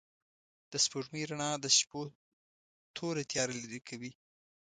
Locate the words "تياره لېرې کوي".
3.31-4.11